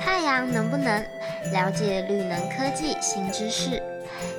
[0.00, 1.04] 太阳能不能
[1.52, 3.82] 了解绿能科技新知识？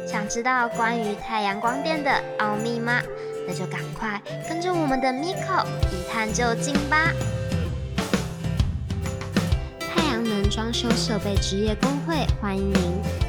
[0.07, 3.01] 想知道关于太阳光电的奥秘吗？
[3.47, 7.11] 那就赶快跟着我们的 Miko 一探究竟吧！
[9.79, 13.28] 太阳能装修设备职业工会欢迎您。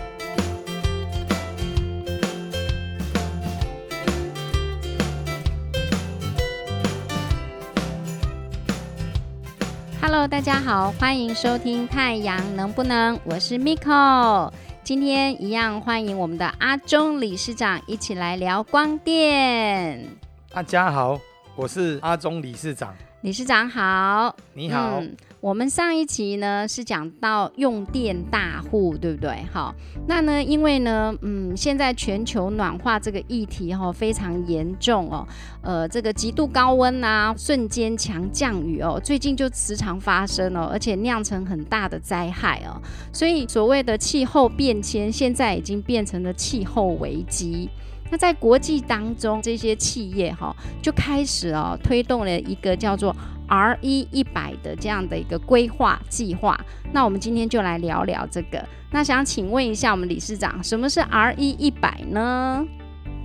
[10.13, 14.53] Hello，大家好，欢迎收听《太阳能不能》，我是 Miko。
[14.83, 20.05] 今天一样欢迎我们的阿忠理事长一起来聊光电。
[20.51, 21.17] 大家好，
[21.55, 22.93] 我是阿忠理事长。
[23.21, 25.01] 理事长好，你好。
[25.41, 29.43] 我们上一期呢是讲到用电大户，对不对？
[29.51, 29.75] 好，
[30.07, 35.27] 那呢，因为呢，嗯，现在全球暖化这个议题哈非常严重哦，
[35.63, 42.77] 呃，这个极度高温啊，瞬间强降雨哦，最近就时常发生哦，而且酿成很大的灾害哦，
[43.11, 47.71] 所以所谓的气候变迁现在已经变成了气候危机。
[48.13, 53.15] 那在国际当中，这些企业哈就开始哦推动了一个叫做
[53.51, 56.59] R 一一百的这样的一个规划计划。
[56.93, 58.65] 那我们今天就来聊聊这个。
[58.93, 62.65] 那想请问一下我们理事长，什么是 R 一一百呢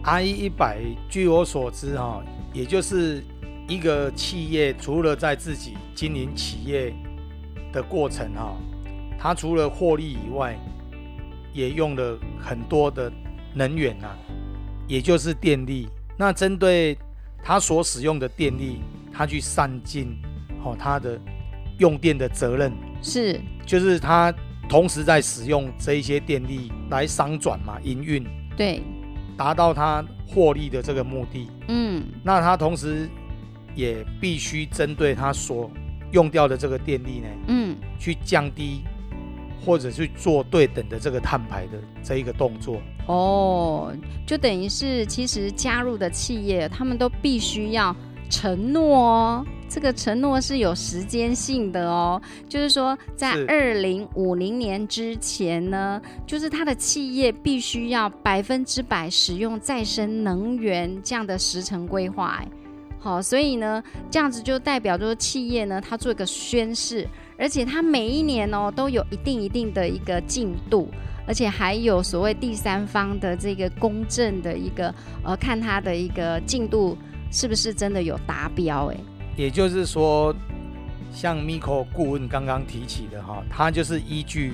[0.04, 3.24] ？R 一一百，据我所知哈，也就是
[3.68, 6.94] 一个企业除了在自己经营企业
[7.72, 8.56] 的过程哈，
[9.20, 10.58] 它除了获利以外，
[11.54, 13.12] 也用了很多的
[13.54, 14.08] 能源呐。
[14.88, 16.96] 也就是电力，那针对
[17.44, 18.82] 他所使用的电力，
[19.16, 20.18] 他去善尽
[20.64, 21.20] 哦他的
[21.80, 22.72] 用电的责任。
[23.02, 24.34] 是，就是他
[24.68, 28.26] 同时在使用这一些电力来商转嘛营运，
[28.58, 28.82] 对，
[29.38, 31.50] 达到他获利的这个目的。
[31.68, 33.08] 嗯，那他同时
[33.76, 35.72] 也必须针对他所
[36.12, 38.84] 用掉的这个电力呢，嗯，去降低。
[39.66, 41.72] 或者去做对等的这个碳排的
[42.04, 42.80] 这一个动作。
[43.08, 43.92] 哦，
[44.24, 47.96] 就等于是其实加入的企业，他们都必须要
[48.30, 62.48] 承诺哦，这个承诺是有时间性的哦，就是说在二零五零年之前呢，就是他的企业必须要百分之百使用再生能源这样的时程规划，哎，
[63.00, 67.08] 好，所以呢，这样子就代表说企业呢，它做一个宣誓。
[67.38, 70.88] 而且它每一年哦都有一定一定的一个进度，
[71.28, 76.98] 而且还有所谓第三方的这个公正的一个呃，看它的一个进度
[77.36, 78.98] 是不是真的有达标哎。
[79.36, 80.34] 也就是说，
[81.14, 84.54] 像 Miko 顾问刚刚提起的哈，他就是依据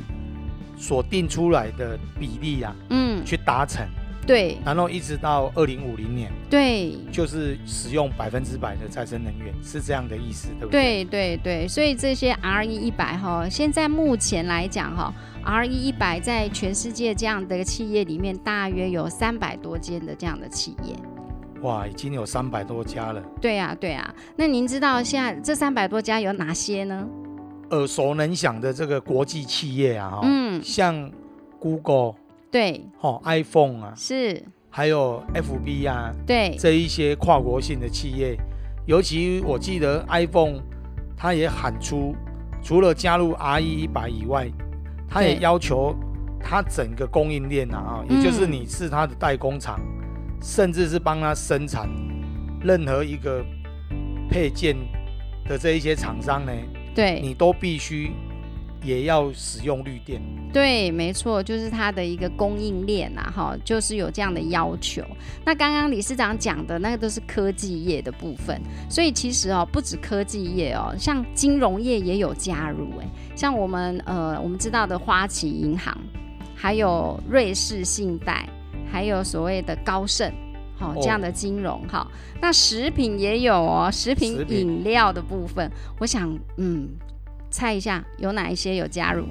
[0.76, 3.88] 所定出来的比例啊，嗯，去达成。
[4.26, 11.04] 对，然后一直到二零五零年，对，就是使用百分之百的再生能源，是这样的意思，对不对？
[11.06, 15.14] 对对对，所以这些 R E 一百哈，现在目前来讲哈
[15.44, 20.96] ，R E 一百在全世界这样的企业里面，大约有三百多间的这样的企业。
[21.62, 23.22] 哇，已经有三百多家了。
[23.40, 24.14] 对啊，对啊。
[24.36, 27.08] 那您知道现在这三百多家有哪些呢？
[27.72, 31.10] 耳熟能详的这个国际企业啊，嗯，像
[31.60, 32.16] Google。
[32.52, 38.38] 对，哦，iPhone 啊，是，还有 FB 啊，对，这一些跨国性的企业，
[38.86, 40.60] 尤其我记得 iPhone，
[41.16, 42.14] 它也喊出，
[42.62, 44.52] 除了加入 RE 一百以外，
[45.08, 45.96] 它也要求
[46.42, 49.80] 它整个供应链啊，也就是你是它的代工厂，
[50.42, 51.90] 甚至是帮他生产
[52.62, 53.46] 任何一个
[54.30, 54.76] 配件
[55.46, 56.52] 的这一些厂商呢，
[56.96, 58.12] 对你都必须。
[58.84, 60.20] 也要使用绿电，
[60.52, 65.04] 对，没错，就是它的一个供应链呐，哈，就是有这样的要求。
[65.46, 68.60] 那刚刚理事长讲的那个都是科技业的部分，
[68.90, 75.96] 所以其实哦，不止科技业哦，像金融业也有加入，哎，像我们呃，我们知道的花旗银行，
[76.56, 78.50] 还有瑞士信贷，
[78.92, 80.32] 还有所谓的高盛，
[80.78, 82.06] 好这样的金融，哈。
[82.42, 86.90] 那食品也有哦，食品饮料的部分，我想，嗯。
[87.54, 89.26] 猜一下有哪一些有加入？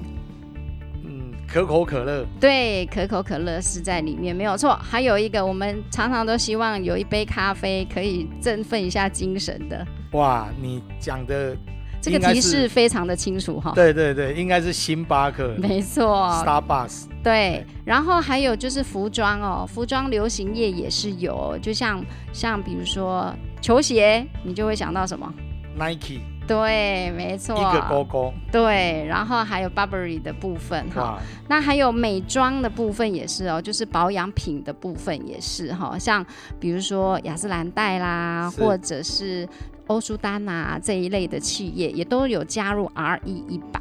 [1.03, 2.23] 嗯，可口可乐。
[2.39, 4.75] 对，可口可乐是在里面，没有错。
[4.75, 9.83] 还有一个，我们常常都希望有一杯咖啡可以振奋一下精神的。
[10.11, 11.57] 哇，你讲的
[11.99, 13.71] 这个提示非常的清楚哈。
[13.73, 15.55] 对对对，应该是星巴克。
[15.57, 16.05] 没错
[16.45, 17.05] ，Starbucks。
[17.23, 22.03] 对，然后还有就是服装哦，服装流行业也是有，就像
[22.33, 25.31] 像比如说球鞋，你就会想到什么
[25.77, 26.21] ？Nike。
[26.47, 28.33] 对，没错，一个勾勾。
[28.51, 36.25] 对，然后还有 Burberry 的部分哈，那还有美妆的部分也是哦，就是保养品的部分也是哈，像
[36.59, 39.47] 比如说雅诗兰黛啦，或者是
[39.87, 43.79] 欧舒丹呐这一类的企业，也都有加入 R E 一百。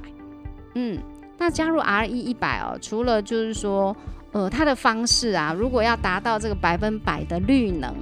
[0.76, 0.96] 嗯，
[1.40, 3.96] 那加入 RE 一百哦，除了就是说，
[4.32, 7.94] 呃，它的方式啊，如果要达到这个百分百的绿能，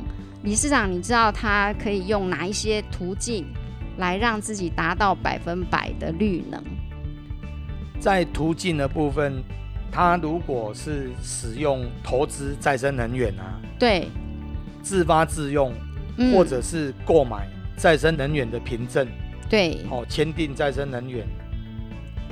[0.43, 3.47] 理事长，你知道它可以用哪一些途径
[3.97, 6.61] 来让自己达到百分百的绿能？
[8.01, 9.41] 在途径的部分，
[9.93, 14.09] 它如果是使用投资再生能源啊，对，
[14.83, 15.73] 自发自用，
[16.17, 16.35] 嗯。
[16.35, 19.07] 或者是购买再生能源的凭证，
[19.49, 21.25] 对，哦，签订再生能源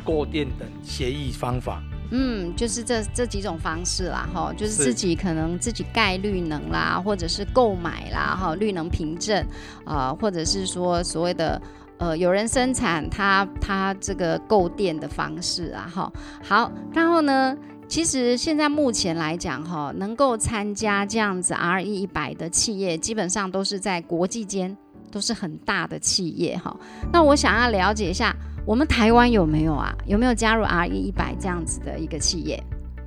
[0.06, 1.82] 购电等协议方法，
[2.12, 9.44] 嗯，就是这这几种方式啦，哈，就是是自己可能自己盖绿能啦，或者是购买啦，哈，绿能凭证，
[9.84, 11.60] 啊、或者是说所谓的
[11.98, 16.12] 呃有人生产它它这个购电的方式啊，哈，
[16.42, 17.56] 好，然后呢？
[17.88, 24.76] 其实现在目前来讲，哈，能够参加这样子 RE 一百的企业，基本上都是在国际间
[25.08, 26.76] 都是很大的企业，哈。
[27.12, 28.34] 那我想要了解一下，
[28.66, 29.96] 我们台湾有没有啊？
[30.06, 32.60] 有没有加入 RE 一百这样子的一个企业？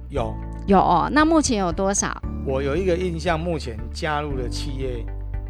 [0.09, 0.33] 有。
[0.67, 1.09] 有哦。
[1.11, 2.17] 那目前有多少？
[2.45, 5.05] 我有一个印象，目前加入的企业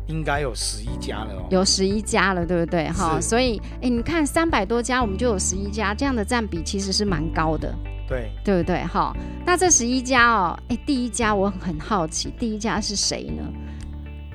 [0.08, 1.46] 应该有十一家了哦。
[1.52, 2.90] 有十一家了，对不对？
[2.90, 7.72] 哈，是所以哎，你看三百多家，我们就有十一家，这样的占比其实是蛮高的，
[8.08, 8.84] 对，对不对？
[8.86, 9.16] 哈，
[9.46, 13.44] 那这十一家哦，哎，第一家我很好奇，第一家是谁呢？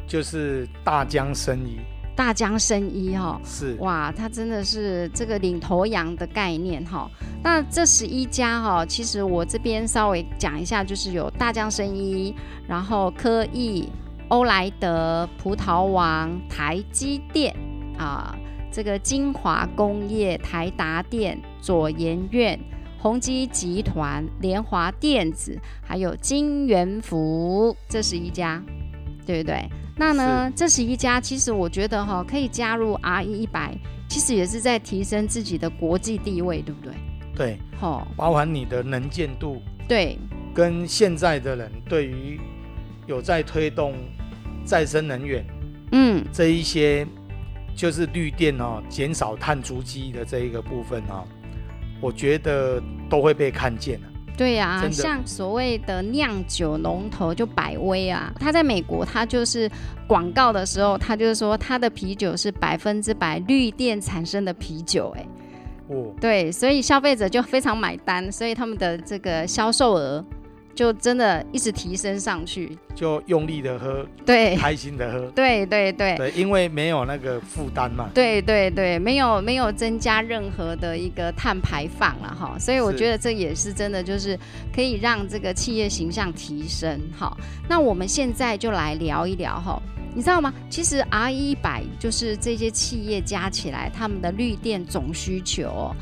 [0.06, 1.80] 就是大江生医，
[2.16, 7.10] 大江生一哈、是哇，它真的是这个领头羊的概念哈。
[7.42, 12.34] 那这十一家哈，其实我这边稍微讲一下，就是有大江生一，
[12.66, 13.88] 然后科艺、
[14.28, 17.54] 欧莱德、葡萄王、台积电
[17.98, 18.34] 啊，
[18.70, 22.58] 这个金华工业、台达电、左研院。
[22.96, 28.62] 宏基集团、联华电子，还有金元福，这十一家，
[29.26, 29.68] 对不对？
[29.96, 33.76] 那呢，这十一家其实我觉得哈、可以加入 RE 一百，
[34.08, 36.92] 其实也是在提升自己的国际地位，对不对？
[37.34, 39.62] 对，哈、包含你的能见度。
[39.86, 40.18] 对，
[40.52, 42.40] 跟现在的人对于
[43.06, 43.94] 有在推动
[44.64, 45.44] 再生能源
[45.92, 47.06] 嗯，这一些，
[47.76, 51.24] 就是绿电哦，减少碳足迹的这一个部分哦，
[52.00, 54.08] 我觉得都会被看见的。
[54.36, 59.70] 对呀、像所谓的酿酒龙头就百威啊，他在美国，他就是
[60.08, 65.26] 广告的时候，他就是说他的啤酒是百分之百绿电产生的啤酒、哎，
[65.88, 70.24] 哦，对，所以消费者就非常买单，所以他们的这个销售额
[70.74, 72.76] 就真的一直提升上去。
[72.94, 75.26] 就用力的喝，对，开心的喝。
[75.32, 76.16] 对对对。
[76.16, 78.08] 对，因为没有那个负担嘛。
[78.14, 84.38] 对对对，没有没有增加任何的一个碳排放了哈，所以我觉得这也是真的，就是
[84.72, 87.00] 可以让这个企业形象提升。
[87.18, 87.36] 哈，
[87.68, 89.82] 那我们现在就来聊一聊哈，
[90.14, 90.54] 你知道吗？
[90.70, 95.96] 其实 R 一百就是这些企业加起来，他们的绿电总需求、哦、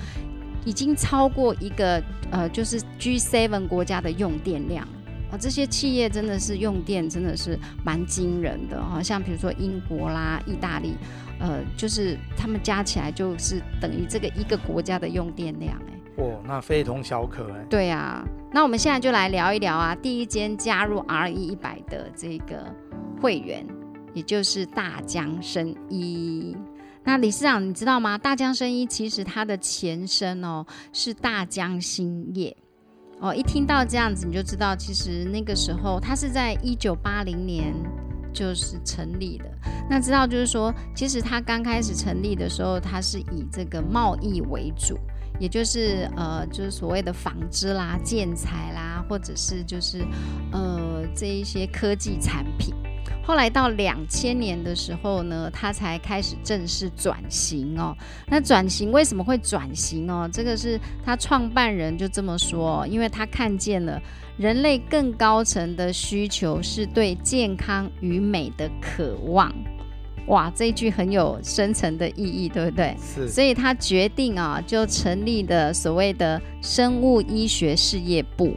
[0.64, 4.86] 已经超过一个呃，就是 G7 国家的用电量。
[5.30, 10.94] 啊，这些企业真的是用电真的是蛮惊人的哈、像比如说英国啦、意大利，
[11.38, 16.22] 呃，就是他们加起来就是等于这个一个国家的用电量哎。
[16.22, 17.64] 哦，那非同小可哎。
[17.70, 18.22] 对啊，
[18.52, 22.66] 那我们现在就来聊一聊啊，第一间加入 RE 一百的这个
[23.18, 23.66] 会员，
[24.12, 26.54] 也就是大江生医。
[27.04, 28.16] 那理事长，你知道吗？
[28.16, 32.56] 大江生医其实它的前身哦是大江兴业。
[33.20, 37.72] 哦，一听到这样子，你就知道，其实那个时候它是在一九八零年
[38.32, 39.44] 就是成立的。
[39.88, 44.98] 那知道就是说，其实它刚开始成立的时候，它是以这个贸易为主，
[45.38, 50.04] 也就是呃，就是所谓的纺织啦、建材啦，或者是就是
[50.50, 52.74] 呃这一些科技产品。
[53.24, 57.96] 后来到两千年的时候呢，他才开始正式转型哦。
[58.26, 60.28] 那转型为什么会转型哦？
[60.32, 64.00] 这个是他创办人就这么说哦，因为他看见了
[64.36, 69.52] 人类更高层的需求是对健康与美的渴望。
[70.26, 72.96] 哇，这一句很有深层的意义，对不对？
[73.00, 78.54] 是所以他决定啊，就成立的所谓的生物医学事业部，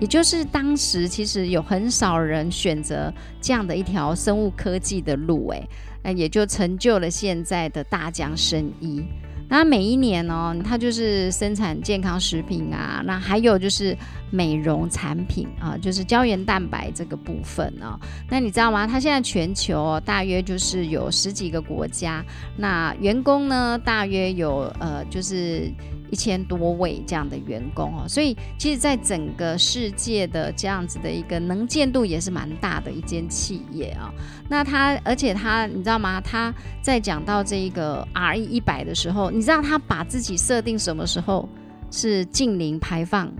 [0.00, 5.62] 也就是当时其实有很少人选择这样的一条生物科技的路，哎，
[6.02, 9.02] 那也就成就了现在的大江生医。
[9.50, 13.96] 那每一年哦，它就是生产健康食品啊，那还有就是
[14.30, 17.98] 美容产品啊，就是胶原蛋白这个部分啊。
[18.28, 18.86] 那你知道吗？
[18.86, 22.22] 它现在全球、大约就是有十几个国家，
[22.58, 25.72] 那员工呢大约有呃就是
[26.10, 34.12] 一千多位这样的员工哦，所以其实，在整个世界的这样子的一个能见度也是蛮大的一间企业啊、
[34.48, 36.20] 那他，而且他，你知道吗？
[36.20, 41.48] 他在讲到这一个 R E 一百的时候，你知道他把自己设定什么时候
[41.90, 43.32] 是近零排放？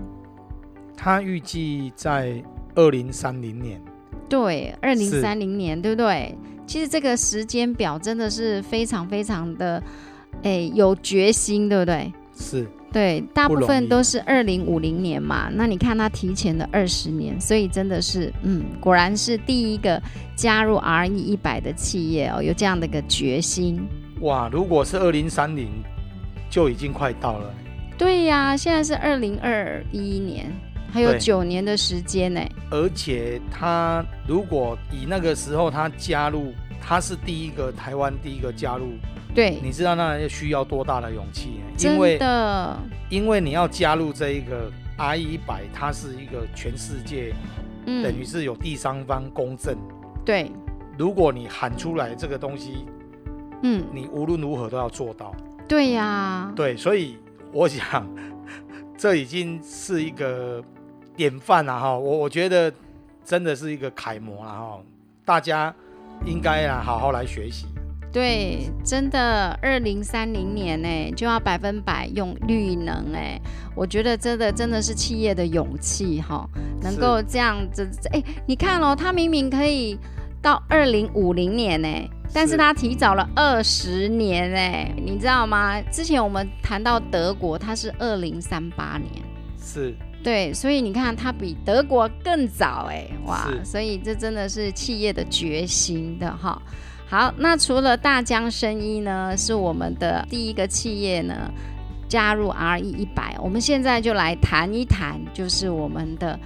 [0.95, 2.43] 他预计在
[2.75, 3.81] 二零三零年。
[4.27, 6.37] 对，二零是三零年，对不对？
[6.67, 9.81] 其实这个时间表真的是非常非常的，
[10.43, 12.13] 哎，有决心，对不对？
[12.39, 15.49] 是对，大部分都是二零五零年嘛。
[15.53, 20.01] 那你看它提前了二十年，所以真的是，嗯，果然是第一个
[20.35, 23.85] 加入 RE 一百的企业哦，有这样的一个决心。
[24.21, 25.67] 哇，如果是二零三零，
[26.49, 27.53] 就已经快到了。
[27.97, 30.51] 对呀，现在是二零二一年，
[30.91, 32.41] 还有对九年的时间呢。
[32.71, 38.93] 而且他如果以那个时候他加入，他是第一个台湾第一个加入，
[39.33, 41.65] 对，你知道那需要多大的勇气呢？
[41.71, 47.33] 因真为的，因为你要加入这一个 R 一百，它是一个全世界
[47.85, 49.77] 嗯，等于是有第三方公证。
[50.25, 50.51] 对，
[50.97, 52.85] 如果你喊出来这个东西，
[53.61, 55.33] 嗯，你无论如何都要做到。
[55.67, 57.17] 对呀，对，所以
[57.51, 58.07] 我想
[58.97, 60.61] 这已经是一个
[61.15, 61.97] 典范了哈。
[61.97, 62.73] 我我觉得
[63.23, 64.79] 真的是一个楷模了哈，
[65.23, 65.73] 大家
[66.25, 67.67] 应该啊好好来学习。
[68.11, 73.39] 对，真的，二零三零年呢就要百分百用绿能哎，
[73.75, 76.49] 我觉得真的真的是企业的勇气哈，
[76.81, 79.97] 能是够这样子哎，你看哦，他明明可以
[80.41, 81.87] 到二零五零年呢，
[82.33, 85.79] 但是是他提早了二十年哎，你知道吗？
[85.91, 89.23] 之前我们谈到德国，它是二零三八年。
[89.61, 93.47] 是对，所以你看，它比德国更早哎，哇！
[93.63, 96.61] 所以这真的是企业的决心的哈。
[97.09, 101.51] 好，那除了大江生医呢，是我们的第一个企业呢
[102.07, 106.39] 加入 RE 一百，我们现在就来谈一谈，就是我们的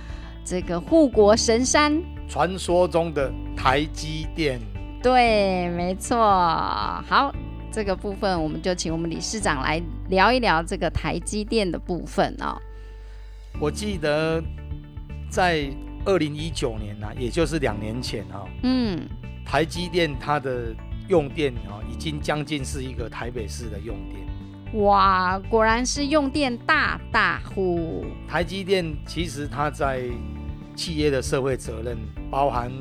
[0.46, 2.02] 这个护国神山。
[2.30, 4.58] 传说中的台积电。
[5.02, 6.18] 对，没错。
[6.18, 7.36] 好，
[7.70, 12.58] 这个部分我们就请我们理事长来聊一聊这个台积电的部分哦。
[13.60, 14.42] 我记得
[15.30, 15.70] 在
[16.06, 19.02] 二零一九年呢、也就是两年前啊、嗯，
[19.46, 20.76] 台积电它的
[21.08, 24.84] 用电啊、已经将近是一个台北市的用电。
[24.84, 28.06] 哇，果然是用电大大户。
[28.28, 30.10] 台积电其实它在
[30.76, 31.98] 企业的社会责任，
[32.32, 32.72] 包含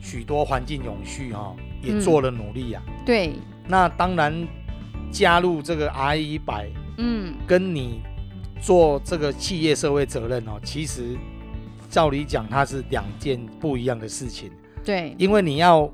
[0.00, 2.82] 许多环境永续哈、也嗯做了努力啊。
[3.06, 3.34] 对，
[3.68, 4.46] 那当然
[5.12, 8.02] 加入这个 R 一百，嗯，跟你
[8.60, 11.16] 做这个企业社会责任哦，其实
[11.88, 14.50] 照理讲它是两件不一样的事情，
[14.84, 15.90] 对，因为你要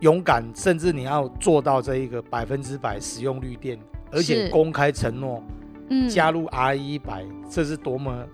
[0.00, 3.78] 勇敢，甚至你要做到这一个百分之百使用绿电，
[4.12, 5.42] 而且公开承诺
[5.90, 8.24] 嗯，加入 R 一百，这是多么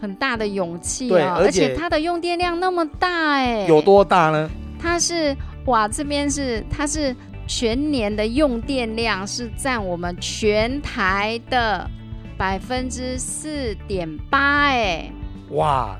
[0.00, 3.80] 很大的勇气哦，对而且且它的用电量那么大哎，有？
[3.80, 4.50] 多大呢？
[4.80, 7.14] 它是哇，这边是它是
[7.46, 11.88] 全年的用电量是占我们全台的
[12.36, 15.12] 百分之四点八哎，
[15.50, 15.96] 哇，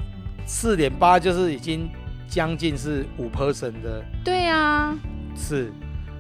[0.47, 1.89] 四点八就是已经
[2.33, 4.97] 将近是五 percent 的，对啊，
[5.37, 5.71] 是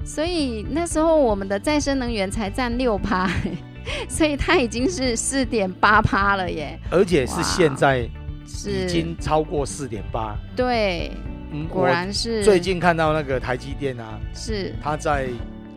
[0.05, 3.31] 所以那时候我们的再生能源才占六趴，
[4.11, 8.11] 所以它已经是四点八趴了耶，而且是哇现在已
[8.47, 10.37] 是，经超过四点八。
[10.55, 11.11] 对，
[11.51, 12.45] 嗯，果然是。
[12.45, 14.75] 最近看到那个台积电啊，是。
[14.83, 15.29] 它在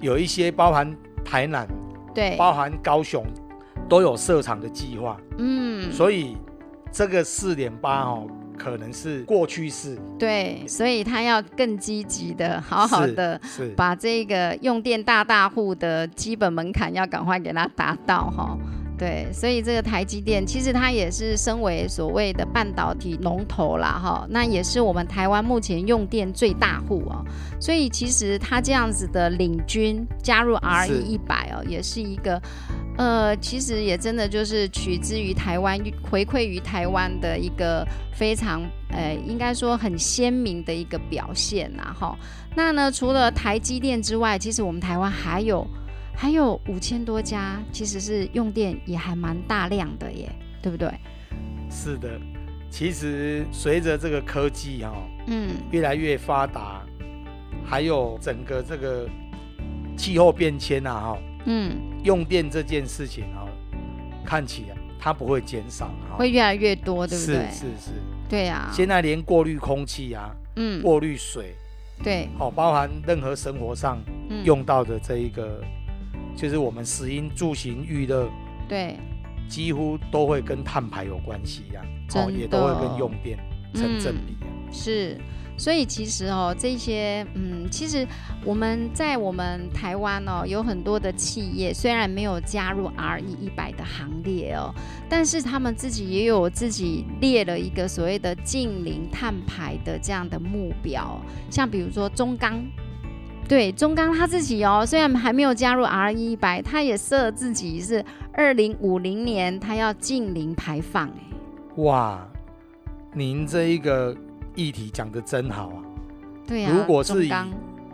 [0.01, 1.65] 有一些包含台南、
[2.13, 3.25] 对，包含高雄
[3.87, 6.35] 都有设厂的计划，嗯，所以
[6.91, 8.27] 这个四点八哦，
[8.57, 18.57] 可能是过去式，对，所以他要更积极的，好好的是把这个用电大大户的基本门槛要赶快给它达到哈。
[18.97, 27.25] 对，所以这个台积电其实它也是身为所谓的半导体龙头啦哈，那也是我们台湾目前用电最大户哦。
[27.59, 32.41] 所以其实它这样子的领军加入 RE 是一百哦，也是一个
[32.97, 35.77] 呃，其实也真的就是取之于台湾，
[36.09, 38.61] 回馈于台湾的一个非常
[38.91, 42.17] 呃，应该说很鲜明的一个表现呐哈。
[42.55, 45.67] 那呢，除了台积电之外，其实我们台湾还有
[46.15, 50.31] 还有五千多家，其实是用电也还蛮大量的耶，
[50.61, 50.89] 对不对？
[51.69, 52.19] 是的。
[52.69, 56.81] 其实随着这个科技哈、哦、嗯，越来越发达，
[57.65, 59.07] 还有整个这个
[59.97, 63.47] 气候变迁啊哈、嗯，用电这件事情啊、
[64.25, 67.35] 看起来它不会减少哈、会越来越多，对不对？
[67.49, 67.91] 是是是。
[68.27, 71.55] 对啊，现在连过滤空气啊、嗯，过滤水，
[72.03, 75.63] 对，好、包含任何生活上嗯，用到的这一个，
[76.35, 78.29] 就是我们食衣住行娱乐，
[78.67, 78.97] 对，
[79.47, 83.37] 几乎都会跟碳排有关系呀、真哦，也都会跟用电
[83.73, 85.17] 成正比啊、是，
[85.57, 88.05] 所以其实哦，这些嗯，其实
[88.43, 94.73] 我们在我们台湾哦，有很多的企业虽然没有加入 RE 一百的行列哦，
[95.07, 102.61] 但是他们自己也有自己列了一个所谓的近零碳排的这样的目标，像比如说中钢。
[103.47, 111.21] 对中钢他自己哦，虽然还没有加入 R 一百，他也设自己是二零五零年他要近零排放哎。
[111.75, 112.27] 哇，
[113.13, 114.15] 您这一个
[114.55, 115.83] 议题讲的真好啊！
[116.47, 117.31] 对呀，如果是以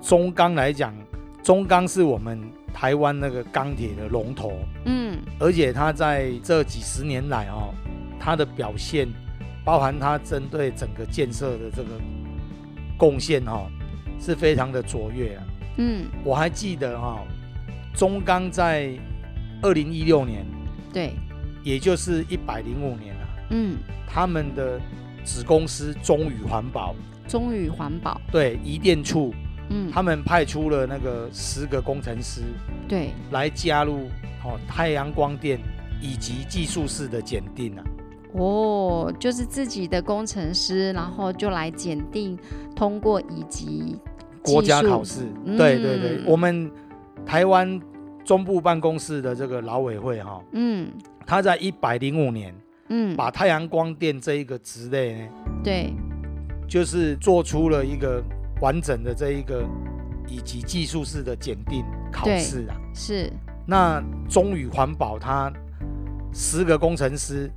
[0.02, 0.94] 中钢来讲，
[1.44, 2.42] 中钢是我们
[2.74, 4.54] 台湾那个钢铁的龙头，
[4.86, 7.74] 嗯，而且它在这几十年来哦，
[8.20, 9.06] 它的表现，
[9.66, 11.90] 包含它针对整个建设的这个
[12.98, 13.70] 贡献哈。
[14.22, 15.44] 是非常的卓越啊！
[15.78, 17.26] 嗯，我还记得哈，
[17.96, 18.92] 中钢在
[19.62, 20.46] 二零一六年，
[20.94, 21.14] 对，
[21.64, 24.80] 也就是一百零五年啊，嗯，他们的
[25.24, 26.94] 子公司中宇环保，
[27.28, 29.34] 中宇环保，对，移电处，
[29.70, 32.42] 嗯，他们派出了那个十个工程师，
[32.88, 34.08] 对，来加入
[34.44, 35.60] 哦太阳光电
[36.00, 37.84] 以及技术式的检定啊。
[38.34, 42.38] 哦，就是自己的工程师，然后就来检定
[42.76, 43.98] 通过以及。
[44.44, 45.22] 国家考试，
[45.58, 46.72] 对对对，我们
[47.26, 47.80] 台湾
[48.24, 50.90] 中部办公室的这个劳委会哈，嗯，
[51.26, 52.54] 他在一百零五年，
[52.90, 55.28] 嗯，把太阳光电这一个职类呢，
[55.64, 55.94] 对，
[56.68, 58.24] 就是做出了一个
[58.62, 59.64] 完整的这一个
[60.28, 63.32] 以及技术式的检定考试啊，是。
[63.68, 65.54] 那中宇环保它
[66.34, 67.50] 十个工程师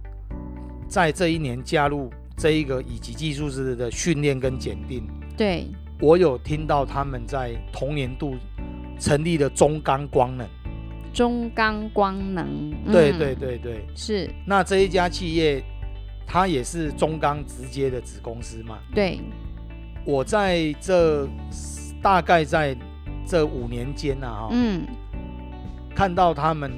[0.86, 5.02] 在这一年加入这一个以及技术式的训练跟检定，
[5.36, 5.66] 对。
[6.00, 8.34] 我有听到他们在同年度
[8.98, 10.46] 成立了中钢光能，
[11.12, 14.28] 中钢光能，对对对对，是。
[14.44, 15.62] 那这一家企业，
[16.26, 18.78] 它也是中钢直接的子公司嘛？
[18.94, 19.20] 对。
[20.04, 21.26] 我在这
[22.02, 22.76] 大概在
[23.24, 24.84] 这五年间呢，哈，嗯，
[25.94, 26.70] 看到他们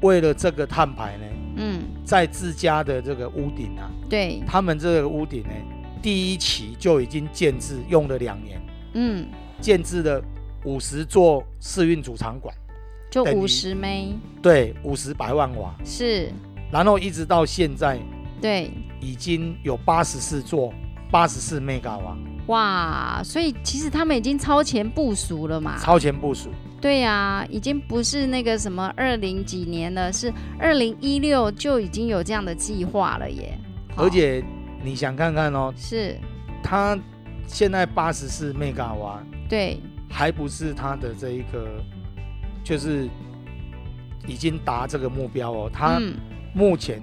[0.00, 1.26] 为了这个碳排呢，
[1.56, 5.50] 嗯，在自家的这个屋顶啊，对，他们这个屋顶呢。
[6.00, 8.60] 第一期就已经建制用了两年，
[8.94, 9.26] 嗯，
[9.60, 10.22] 建制了
[10.64, 12.54] 五十座试运主场馆，
[13.10, 15.74] 就五十枚，对，五十百万瓦。
[15.84, 16.32] 是，
[16.70, 17.98] 然后一直到现在，
[18.40, 20.72] 对，已经有八十四座，
[21.10, 33.58] 八十四 mega 瓦，哇，所以其实他们已经超前部署了嘛，超前部署，对呀，已经不是那个什么二零几年了，是二零一六就已经有这样的计划了耶，
[33.96, 34.44] 而且。
[34.82, 36.16] 你想看看哦，是，
[36.62, 36.98] 它
[37.46, 41.82] 现在八十四 mega 瓦，对，还不是它的这一个，
[42.62, 43.08] 就是
[44.26, 45.70] 已经达这个目标哦。
[45.72, 46.00] 它
[46.54, 47.02] 目前，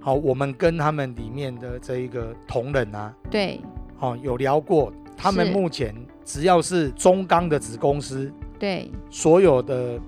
[0.00, 3.60] 好，我们跟他们里面的这一个同仁啊，对，
[4.00, 10.00] 哦，有聊过，他们目前只要是中钢的子公司，对，所有的。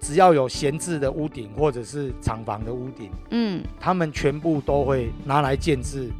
[0.00, 6.10] 只要有闲置的屋顶或者是厂房的屋顶，嗯，他们全部都会拿来建置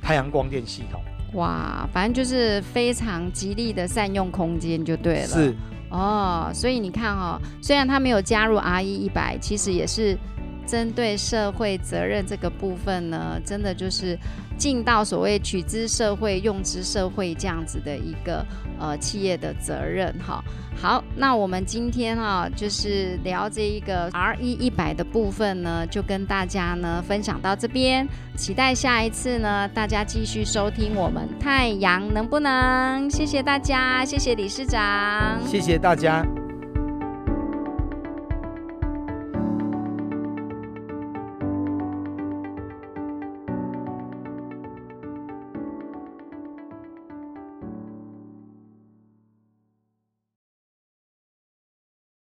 [0.00, 1.00] 太阳光电系统。
[1.34, 5.26] 哇，反正就是非常极力的善用空间就对了。
[5.26, 5.54] 是
[5.90, 10.16] 哦，所以你看哦，虽然他没有加入 R E 一百，其实也是
[10.66, 14.18] 针对社会责任这个部分呢，真的就是
[14.58, 18.44] 尽到所谓取之社会、用之社会这样子的一个
[18.78, 20.42] 呃企业的责任哈。
[20.78, 33.10] 好，那我们今天哈就是聊这一个 R E 一百的部分呢，就跟大家呢分享到这边，期待下一次呢大家继续收听我们太阳能不能？
[33.10, 36.22] 谢谢大家，谢谢理事长，谢谢大家。